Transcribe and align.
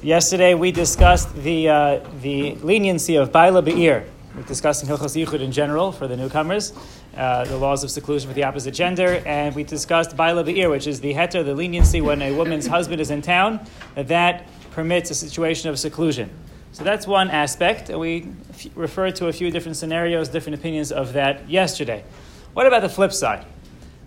Yesterday 0.00 0.54
we 0.54 0.72
discussed 0.72 1.34
the, 1.34 1.68
uh, 1.68 2.00
the 2.20 2.54
leniency 2.56 3.16
of 3.16 3.32
Baila 3.32 3.62
Be'ir. 3.62 4.06
We're 4.34 4.42
discussing 4.42 4.88
Hilchos 4.88 5.20
Yichud 5.20 5.40
in 5.40 5.52
general 5.52 5.92
for 5.92 6.06
the 6.06 6.16
newcomers, 6.16 6.72
uh, 7.16 7.44
the 7.44 7.56
laws 7.56 7.84
of 7.84 7.90
seclusion 7.90 8.28
for 8.28 8.34
the 8.34 8.44
opposite 8.44 8.72
gender, 8.72 9.22
and 9.26 9.54
we 9.54 9.64
discussed 9.64 10.16
Baila 10.16 10.44
Be'ir, 10.44 10.70
which 10.70 10.86
is 10.86 11.00
the 11.00 11.12
heter, 11.12 11.44
the 11.44 11.54
leniency 11.54 12.00
when 12.00 12.22
a 12.22 12.32
woman's 12.32 12.66
husband 12.66 13.00
is 13.00 13.10
in 13.10 13.20
town, 13.20 13.60
that 13.94 14.08
that 14.08 14.46
permits 14.70 15.10
a 15.10 15.14
situation 15.14 15.68
of 15.68 15.78
seclusion. 15.78 16.30
So 16.72 16.84
that's 16.84 17.06
one 17.06 17.30
aspect. 17.30 17.90
We 17.90 18.28
f- 18.50 18.66
referred 18.74 19.16
to 19.16 19.26
a 19.26 19.32
few 19.32 19.50
different 19.50 19.76
scenarios, 19.76 20.28
different 20.28 20.58
opinions 20.58 20.92
of 20.92 21.12
that 21.12 21.50
yesterday. 21.50 22.04
What 22.54 22.66
about 22.66 22.80
the 22.80 22.88
flip 22.88 23.12
side? 23.12 23.44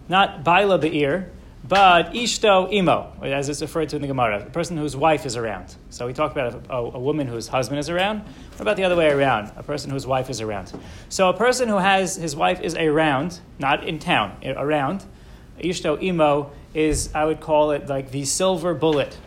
Not 0.09 0.43
Baila 0.43 0.79
Be'ir, 0.79 1.31
but 1.67 2.13
ishto 2.13 2.71
imo, 2.71 3.11
as 3.23 3.49
it's 3.49 3.61
referred 3.61 3.89
to 3.89 3.95
in 3.95 4.01
the 4.01 4.07
Gemara, 4.07 4.43
the 4.43 4.51
person 4.51 4.77
whose 4.77 4.95
wife 4.95 5.25
is 5.25 5.35
around. 5.35 5.75
So 5.89 6.05
we 6.05 6.13
talked 6.13 6.37
about 6.37 6.53
a, 6.53 6.73
a, 6.73 6.83
a, 6.91 6.99
woman 6.99 7.27
whose 7.27 7.47
husband 7.47 7.79
is 7.79 7.89
around. 7.89 8.19
What 8.19 8.61
about 8.61 8.77
the 8.77 8.83
other 8.83 8.95
way 8.95 9.09
around? 9.09 9.51
A 9.55 9.63
person 9.63 9.89
whose 9.89 10.05
wife 10.05 10.29
is 10.29 10.41
around. 10.41 10.71
So 11.09 11.29
a 11.29 11.33
person 11.33 11.67
who 11.67 11.77
has 11.77 12.15
his 12.15 12.35
wife 12.35 12.61
is 12.61 12.75
around, 12.75 13.39
not 13.57 13.87
in 13.87 13.97
town, 13.97 14.37
around. 14.45 15.05
Ishto 15.59 16.01
imo 16.03 16.51
is, 16.75 17.09
I 17.15 17.25
would 17.25 17.39
call 17.39 17.71
it 17.71 17.87
like 17.87 18.11
the 18.11 18.25
silver 18.25 18.75
bullet 18.75 19.17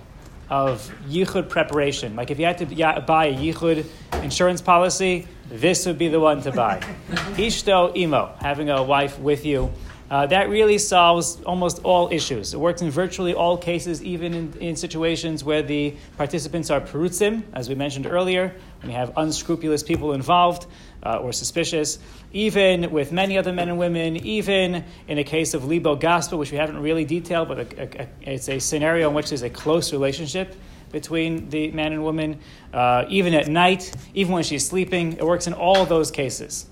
of 0.49 0.93
yichud 1.09 1.49
preparation. 1.49 2.15
Like 2.15 2.31
if 2.31 2.39
you 2.39 2.45
had 2.45 2.59
to 2.59 3.05
buy 3.07 3.27
a 3.27 3.35
yichud 3.35 3.85
insurance 4.23 4.63
policy, 4.63 5.27
this 5.51 5.87
would 5.87 5.99
be 5.99 6.09
the 6.09 6.21
one 6.21 6.43
to 6.43 6.53
buy. 6.53 6.79
Ishto 7.37 7.97
imo, 7.97 8.35
having 8.41 8.71
a 8.71 8.83
wife 8.83 9.19
with 9.19 9.45
you 9.45 9.73
uh, 10.11 10.27
that 10.27 10.49
really 10.49 10.79
solves 10.79 11.41
almost 11.45 11.81
all 11.85 12.09
issues. 12.11 12.55
It 12.55 12.61
works 12.61 12.81
in 12.81 12.91
virtually 12.91 13.35
all 13.35 13.59
cases, 13.59 14.03
even 14.03 14.33
in, 14.33 14.53
in 14.59 14.77
situations 14.77 15.45
where 15.45 15.63
the 15.63 15.97
participants 16.17 16.71
are 16.71 16.81
perutzim, 16.81 17.43
as 17.53 17.69
we 17.69 17.75
mentioned 17.75 18.07
earlier, 18.07 18.55
when 18.81 18.91
you 18.91 18.97
have 18.97 19.13
unscrupulous 19.17 19.83
people 19.83 20.15
involved 20.15 20.67
uh, 21.05 21.19
or 21.19 21.33
suspicious. 21.33 21.99
Even 22.33 22.91
with 22.91 23.13
many 23.13 23.37
other 23.37 23.53
men 23.53 23.69
and 23.69 23.79
women, 23.79 24.17
even 24.17 24.85
in 25.09 25.19
a 25.19 25.25
case 25.25 25.53
of 25.53 25.65
libo 25.65 25.95
gas 25.95 26.29
bah, 26.29 26.37
which 26.37 26.53
we 26.53 26.57
haven't 26.57 26.79
really 26.79 27.05
detailed, 27.05 27.49
but 27.49 27.59
a, 27.59 27.83
a, 27.83 28.03
a, 28.03 28.33
it's 28.35 28.49
a 28.49 28.59
scenario 28.59 29.09
in 29.09 29.15
which 29.15 29.29
there's 29.29 29.43
a 29.43 29.51
close 29.51 29.93
relationship 29.93 30.55
between 30.91 31.51
the 31.51 31.71
man 31.73 31.93
and 31.93 32.03
woman, 32.03 32.41
uh, 32.73 33.05
even 33.09 33.35
at 33.35 33.47
night, 33.49 33.95
even 34.15 34.33
when 34.33 34.43
she's 34.43 34.67
sleeping. 34.67 35.13
It 35.15 35.25
works 35.25 35.47
in 35.47 35.53
all 35.53 35.85
those 35.85 36.11
cases. 36.11 36.67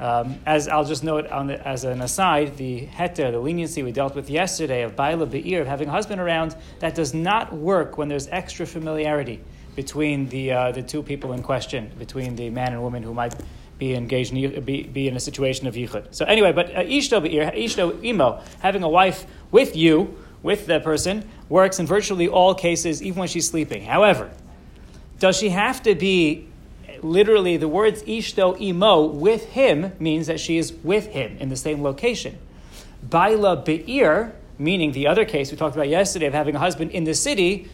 Um, 0.00 0.40
as 0.44 0.66
I'll 0.66 0.84
just 0.84 1.04
note 1.04 1.28
the, 1.28 1.66
as 1.66 1.84
an 1.84 2.00
aside, 2.00 2.56
the 2.56 2.86
heter, 2.86 3.30
the 3.30 3.38
leniency 3.38 3.82
we 3.82 3.92
dealt 3.92 4.14
with 4.14 4.28
yesterday 4.28 4.82
of 4.82 4.96
baila 4.96 5.26
be'ir, 5.26 5.60
of 5.60 5.68
having 5.68 5.88
a 5.88 5.92
husband 5.92 6.20
around, 6.20 6.56
that 6.80 6.94
does 6.94 7.14
not 7.14 7.52
work 7.52 7.96
when 7.96 8.08
there's 8.08 8.26
extra 8.28 8.66
familiarity 8.66 9.40
between 9.76 10.28
the, 10.28 10.52
uh, 10.52 10.72
the 10.72 10.82
two 10.82 11.02
people 11.02 11.32
in 11.32 11.42
question, 11.42 11.90
between 11.98 12.34
the 12.34 12.50
man 12.50 12.72
and 12.72 12.82
woman 12.82 13.02
who 13.02 13.14
might 13.14 13.34
be 13.78 13.94
engaged 13.94 14.32
in, 14.32 14.64
be, 14.64 14.82
be 14.82 15.08
in 15.08 15.16
a 15.16 15.20
situation 15.20 15.66
of 15.66 15.74
yichud. 15.74 16.14
So 16.14 16.24
anyway, 16.24 16.52
but 16.52 16.74
uh, 16.74 16.80
ishto 16.80 17.22
be'ir, 17.22 17.50
ishto 17.52 18.02
imo, 18.04 18.42
having 18.60 18.82
a 18.82 18.88
wife 18.88 19.26
with 19.52 19.76
you, 19.76 20.16
with 20.42 20.66
the 20.66 20.80
person, 20.80 21.28
works 21.48 21.78
in 21.78 21.86
virtually 21.86 22.28
all 22.28 22.54
cases, 22.54 23.02
even 23.02 23.20
when 23.20 23.28
she's 23.28 23.48
sleeping. 23.48 23.84
However, 23.84 24.30
does 25.18 25.36
she 25.36 25.50
have 25.50 25.82
to 25.84 25.94
be 25.94 26.48
literally 27.04 27.56
the 27.56 27.68
words 27.68 28.02
ishto 28.04 28.58
imo 28.60 29.04
with 29.04 29.50
him 29.50 29.92
means 30.00 30.26
that 30.26 30.40
she 30.40 30.56
is 30.56 30.72
with 30.72 31.06
him 31.08 31.36
in 31.38 31.50
the 31.50 31.56
same 31.56 31.82
location. 31.82 32.38
Baila 33.02 33.56
be'ir, 33.56 34.34
meaning 34.58 34.92
the 34.92 35.06
other 35.06 35.24
case 35.24 35.50
we 35.50 35.56
talked 35.58 35.76
about 35.76 35.88
yesterday 35.88 36.26
of 36.26 36.32
having 36.32 36.56
a 36.56 36.58
husband 36.58 36.90
in 36.92 37.04
the 37.04 37.14
city, 37.14 37.68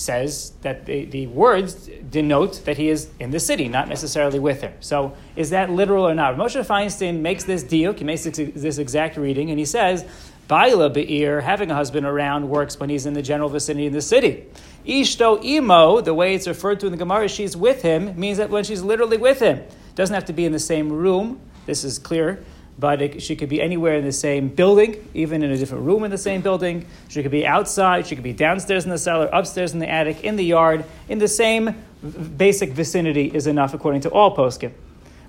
says 0.00 0.52
that 0.62 0.86
the, 0.86 1.04
the 1.04 1.26
words 1.26 1.90
denote 2.08 2.64
that 2.64 2.78
he 2.78 2.88
is 2.88 3.10
in 3.20 3.30
the 3.32 3.38
city, 3.38 3.68
not 3.68 3.86
necessarily 3.86 4.38
with 4.38 4.62
her. 4.62 4.72
So 4.80 5.14
is 5.36 5.50
that 5.50 5.68
literal 5.68 6.08
or 6.08 6.14
not? 6.14 6.36
Moshe 6.36 6.64
Feinstein 6.64 7.20
makes 7.20 7.44
this 7.44 7.62
deal, 7.62 7.92
he 7.92 8.02
makes 8.02 8.24
this 8.24 8.78
exact 8.78 9.18
reading, 9.18 9.50
and 9.50 9.58
he 9.58 9.66
says, 9.66 10.06
Baila 10.48 10.88
be'ir, 10.88 11.42
having 11.42 11.70
a 11.70 11.74
husband 11.74 12.06
around, 12.06 12.48
works 12.48 12.80
when 12.80 12.88
he's 12.88 13.04
in 13.04 13.12
the 13.12 13.20
general 13.20 13.50
vicinity 13.50 13.86
in 13.86 13.92
the 13.92 14.00
city. 14.00 14.46
Ishto 14.86 15.44
imo, 15.44 16.00
the 16.00 16.14
way 16.14 16.34
it's 16.34 16.48
referred 16.48 16.80
to 16.80 16.86
in 16.86 16.92
the 16.92 16.98
Gemara, 16.98 17.28
she's 17.28 17.54
with 17.54 17.82
him, 17.82 18.18
means 18.18 18.38
that 18.38 18.48
when 18.48 18.64
she's 18.64 18.82
literally 18.82 19.18
with 19.18 19.38
him, 19.38 19.62
doesn't 19.96 20.14
have 20.14 20.24
to 20.24 20.32
be 20.32 20.46
in 20.46 20.52
the 20.52 20.58
same 20.58 20.90
room. 20.90 21.40
This 21.66 21.84
is 21.84 21.98
clear, 21.98 22.42
but 22.80 23.02
it, 23.02 23.22
she 23.22 23.36
could 23.36 23.50
be 23.50 23.60
anywhere 23.60 23.94
in 23.96 24.04
the 24.04 24.12
same 24.12 24.48
building, 24.48 25.06
even 25.14 25.42
in 25.42 25.50
a 25.50 25.56
different 25.56 25.84
room 25.84 26.02
in 26.02 26.10
the 26.10 26.18
same 26.18 26.40
building. 26.40 26.86
She 27.08 27.22
could 27.22 27.30
be 27.30 27.46
outside. 27.46 28.06
She 28.06 28.14
could 28.14 28.24
be 28.24 28.32
downstairs 28.32 28.84
in 28.84 28.90
the 28.90 28.98
cellar, 28.98 29.28
upstairs 29.32 29.72
in 29.72 29.78
the 29.78 29.88
attic, 29.88 30.24
in 30.24 30.36
the 30.36 30.44
yard, 30.44 30.84
in 31.08 31.18
the 31.18 31.28
same 31.28 31.74
basic 32.36 32.70
vicinity 32.70 33.30
is 33.32 33.46
enough 33.46 33.74
according 33.74 34.00
to 34.00 34.08
all 34.08 34.34
poskim. 34.34 34.72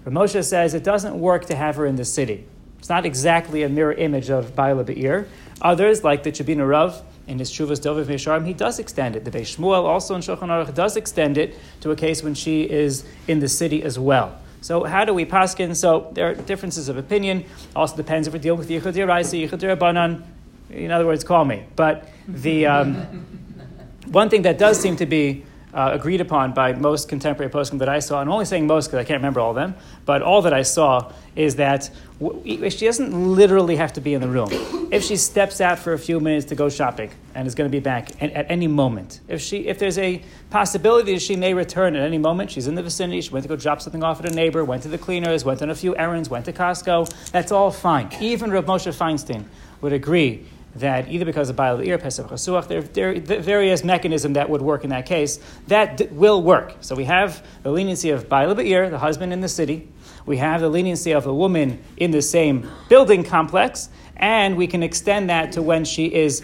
Ramosha 0.05 0.43
says 0.43 0.73
it 0.73 0.83
doesn't 0.83 1.19
work 1.19 1.45
to 1.45 1.55
have 1.55 1.75
her 1.75 1.85
in 1.85 1.97
the 1.97 2.05
city. 2.05 2.45
It's 2.79 2.89
not 2.89 3.05
exactly 3.05 3.61
a 3.61 3.69
mirror 3.69 3.93
image 3.93 4.29
of 4.31 4.55
Baila 4.55 4.83
Be'ir. 4.83 5.27
Others, 5.61 6.03
like 6.03 6.23
the 6.23 6.31
Tchebiner 6.31 6.67
Rav, 6.67 7.03
in 7.27 7.37
his 7.37 7.51
Shuvas 7.51 7.79
Dovev 7.79 8.05
Meisharim, 8.05 8.47
he 8.47 8.53
does 8.53 8.79
extend 8.79 9.15
it. 9.15 9.23
The 9.23 9.31
Beis 9.31 9.55
Shmuel 9.55 9.83
also 9.83 10.15
in 10.15 10.21
Shulchan 10.21 10.49
Aruch 10.49 10.73
does 10.73 10.97
extend 10.97 11.37
it 11.37 11.55
to 11.81 11.91
a 11.91 11.95
case 11.95 12.23
when 12.23 12.33
she 12.33 12.63
is 12.69 13.05
in 13.27 13.39
the 13.39 13.47
city 13.47 13.83
as 13.83 13.99
well. 13.99 14.37
So 14.61 14.83
how 14.83 15.05
do 15.05 15.13
we 15.13 15.25
paskin? 15.25 15.75
So 15.75 16.11
there 16.13 16.29
are 16.29 16.35
differences 16.35 16.87
of 16.87 16.97
opinion. 16.97 17.45
Also 17.75 17.97
depends 17.97 18.27
if 18.27 18.33
we're 18.33 18.39
dealing 18.39 18.59
with 18.59 18.69
Yichud 18.69 18.93
d'Oraisa, 18.93 19.49
Yichud 19.49 19.59
d'Rabbanan. 19.59 20.23
In 20.69 20.91
other 20.91 21.05
words, 21.05 21.23
call 21.23 21.45
me. 21.45 21.65
But 21.75 22.07
the 22.27 22.67
um, 22.67 22.95
one 24.11 24.29
thing 24.29 24.43
that 24.43 24.59
does 24.59 24.79
seem 24.79 24.95
to 24.97 25.05
be 25.05 25.43
uh, 25.73 25.91
agreed 25.93 26.21
upon 26.21 26.53
by 26.53 26.73
most 26.73 27.07
contemporary 27.09 27.51
poskim 27.51 27.79
that 27.79 27.89
I 27.89 27.99
saw. 27.99 28.19
I'm 28.19 28.29
only 28.29 28.45
saying 28.45 28.67
most 28.67 28.87
because 28.87 28.99
I 28.99 29.03
can't 29.03 29.19
remember 29.19 29.39
all 29.39 29.51
of 29.51 29.55
them, 29.55 29.75
but 30.05 30.21
all 30.21 30.41
that 30.41 30.53
I 30.53 30.63
saw 30.63 31.11
is 31.35 31.55
that 31.55 31.89
w- 32.19 32.69
she 32.69 32.85
doesn't 32.85 33.35
literally 33.35 33.77
have 33.77 33.93
to 33.93 34.01
be 34.01 34.13
in 34.13 34.21
the 34.21 34.27
room. 34.27 34.49
If 34.91 35.03
she 35.03 35.15
steps 35.15 35.61
out 35.61 35.79
for 35.79 35.93
a 35.93 35.99
few 35.99 36.19
minutes 36.19 36.45
to 36.47 36.55
go 36.55 36.67
shopping 36.69 37.11
and 37.33 37.47
is 37.47 37.55
going 37.55 37.69
to 37.69 37.71
be 37.71 37.79
back 37.79 38.11
at, 38.21 38.31
at 38.31 38.51
any 38.51 38.67
moment, 38.67 39.21
if 39.27 39.41
she 39.41 39.67
if 39.67 39.79
there's 39.79 39.97
a 39.97 40.21
possibility 40.49 41.13
that 41.13 41.21
she 41.21 41.35
may 41.35 41.53
return 41.53 41.95
at 41.95 42.03
any 42.03 42.17
moment, 42.17 42.51
she's 42.51 42.67
in 42.67 42.75
the 42.75 42.83
vicinity, 42.83 43.21
she 43.21 43.29
went 43.29 43.43
to 43.43 43.49
go 43.49 43.55
drop 43.55 43.81
something 43.81 44.03
off 44.03 44.19
at 44.19 44.29
a 44.29 44.35
neighbor, 44.35 44.65
went 44.65 44.83
to 44.83 44.89
the 44.89 44.97
cleaners, 44.97 45.45
went 45.45 45.61
on 45.61 45.69
a 45.69 45.75
few 45.75 45.95
errands, 45.95 46.29
went 46.29 46.45
to 46.45 46.53
Costco. 46.53 47.31
That's 47.31 47.51
all 47.51 47.71
fine. 47.71 48.09
Even 48.19 48.51
Rav 48.51 48.65
Moshe 48.65 48.93
Feinstein 48.93 49.45
would 49.79 49.93
agree 49.93 50.45
that 50.75 51.09
either 51.09 51.25
because 51.25 51.49
of 51.49 51.55
Baila 51.55 51.79
Be'ir, 51.79 51.97
Pesach 51.97 52.27
Pasuach, 52.27 52.67
there, 52.67 52.81
there 52.81 53.09
are 53.09 53.39
various 53.41 53.83
mechanisms 53.83 54.35
that 54.35 54.49
would 54.49 54.61
work 54.61 54.83
in 54.83 54.89
that 54.91 55.05
case. 55.05 55.39
That 55.67 55.97
d- 55.97 56.07
will 56.11 56.41
work. 56.41 56.75
So 56.81 56.95
we 56.95 57.05
have 57.05 57.45
the 57.63 57.71
leniency 57.71 58.09
of 58.09 58.29
Baila 58.29 58.55
Be'ir, 58.55 58.89
the 58.89 58.99
husband 58.99 59.33
in 59.33 59.41
the 59.41 59.49
city. 59.49 59.89
We 60.25 60.37
have 60.37 60.61
the 60.61 60.69
leniency 60.69 61.11
of 61.11 61.25
a 61.25 61.33
woman 61.33 61.83
in 61.97 62.11
the 62.11 62.21
same 62.21 62.69
building 62.89 63.23
complex, 63.23 63.89
and 64.15 64.55
we 64.55 64.67
can 64.67 64.83
extend 64.83 65.29
that 65.29 65.53
to 65.53 65.61
when 65.61 65.83
she 65.83 66.13
is 66.13 66.43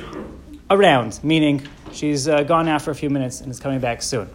around, 0.69 1.19
meaning 1.23 1.67
she's 1.91 2.27
uh, 2.27 2.43
gone 2.43 2.67
out 2.67 2.81
for 2.81 2.91
a 2.91 2.95
few 2.95 3.09
minutes 3.09 3.41
and 3.41 3.51
is 3.51 3.59
coming 3.59 3.79
back 3.79 4.01
soon. 4.01 4.29